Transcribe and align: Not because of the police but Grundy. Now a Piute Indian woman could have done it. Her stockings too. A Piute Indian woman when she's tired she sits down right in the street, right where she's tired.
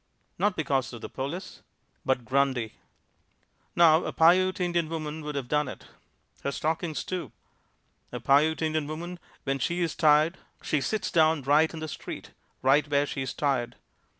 Not 0.39 0.55
because 0.55 0.93
of 0.93 1.01
the 1.01 1.09
police 1.09 1.61
but 2.03 2.25
Grundy. 2.25 2.73
Now 3.75 4.03
a 4.03 4.11
Piute 4.11 4.59
Indian 4.59 4.89
woman 4.89 5.21
could 5.21 5.35
have 5.35 5.47
done 5.47 5.67
it. 5.67 5.85
Her 6.43 6.51
stockings 6.51 7.03
too. 7.03 7.31
A 8.11 8.19
Piute 8.19 8.63
Indian 8.63 8.87
woman 8.87 9.19
when 9.43 9.59
she's 9.59 9.93
tired 9.93 10.39
she 10.63 10.81
sits 10.81 11.11
down 11.11 11.43
right 11.43 11.71
in 11.71 11.81
the 11.81 11.87
street, 11.87 12.31
right 12.63 12.87
where 12.87 13.05
she's 13.05 13.31
tired. 13.31 13.75